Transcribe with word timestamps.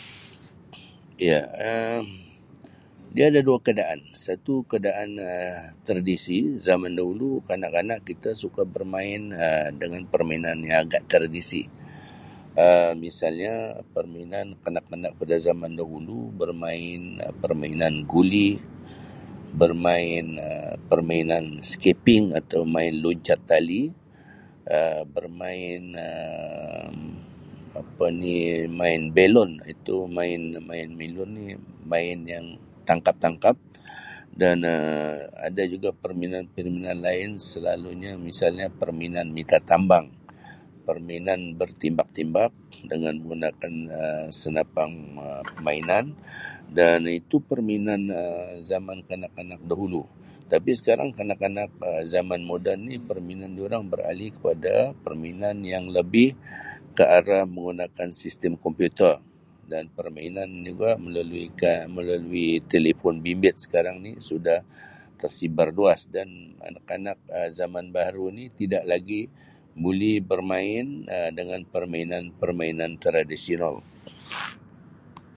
"Ya, 1.28 1.38
Um 1.70 2.04
dia 3.16 3.26
ada 3.30 3.40
dua 3.48 3.58
keadaan. 3.66 4.00
Satu 4.24 4.54
keadaan 4.70 5.10
Um 5.32 5.60
tradisi, 5.88 6.38
zaman 6.68 6.92
dahulu 6.98 7.28
kanak-kanak 7.48 7.98
kita 8.08 8.30
suka 8.42 8.62
bermain 8.74 9.22
Um 9.46 9.68
dengan 9.82 10.02
permainan 10.12 10.58
yang 10.68 10.78
agak 10.84 11.02
tradisi 11.12 11.62
Um 12.64 12.92
misalnya 13.04 13.54
permainan 13.94 14.46
kanak-kanak 14.64 15.12
pada 15.20 15.36
zaman 15.48 15.72
dahulu 15.80 16.18
bermain 16.40 17.00
Um 17.24 17.34
permainan 17.44 17.94
guli, 18.12 18.48
bermain 19.60 20.24
Um 20.48 20.74
permainan 20.90 21.44
""skipping"" 21.70 22.24
atau 22.40 22.60
main 22.74 22.94
loncat 23.04 23.40
tali, 23.50 23.82
Um 24.76 25.04
bermain 25.16 25.80
Um 26.08 26.96
apa 27.82 28.06
ni 28.20 28.34
main 28.80 29.02
belon, 29.16 29.52
itu 29.72 29.94
main-main 30.18 30.88
belon 31.00 31.30
ni 31.38 31.46
main 31.90 32.20
yang 32.34 32.46
tangkap-tangkap 32.88 33.56
dan 34.40 34.56
Um 34.60 35.16
ada 35.46 35.62
juga 35.72 35.88
permainan-permainan 36.02 36.98
lain 37.08 37.30
selalunya 37.50 38.12
misalnya 38.28 38.66
permainan 38.80 39.26
mitatambang, 39.38 40.06
permainan 40.88 41.40
bertembak-tembak 41.60 42.50
dengan 42.92 43.14
menggunakan 43.24 43.72
Um 44.02 44.26
senapang 44.40 44.92
Um 45.24 45.44
mainan 45.66 46.04
dan 46.78 46.98
itu 47.18 47.36
permainan 47.50 48.00
Um 48.22 48.54
zaman 48.72 48.98
kanak-kanak 49.08 49.60
dahulu 49.70 50.02
tapi 50.52 50.70
sekarang 50.78 51.10
kanak-kanak 51.18 51.70
Um 51.86 52.04
zaman 52.14 52.40
moden 52.50 52.78
ni 52.90 52.96
permainan 53.10 53.52
durang 53.58 53.84
beralih 53.92 54.28
kepada 54.36 54.74
permainan 55.06 55.56
yang 55.72 55.86
lebih 55.98 56.30
ke 56.92 57.04
arah 57.08 57.48
menggunakan 57.48 58.08
sistem 58.12 58.52
komputer 58.60 59.16
dan 59.64 59.88
permainan 59.96 60.60
juga 60.60 61.00
melalui 61.00 61.48
telefon 62.68 63.16
bimbit 63.24 63.56
sekarang 63.64 64.04
ni 64.04 64.12
sudah 64.20 64.60
tersebar 65.16 65.72
luas 65.72 66.04
dan 66.12 66.28
anak-anak 66.68 67.16
Um 67.32 67.48
zaman 67.56 67.84
baharu 67.96 68.28
ni 68.36 68.44
tidak 68.52 68.84
lagi 68.84 69.32
boleh 69.72 70.20
bermain 70.20 70.84
Um 71.08 71.28
dengan 71.32 71.64
permainan-permainan 71.64 72.92
tradisional." 73.00 73.74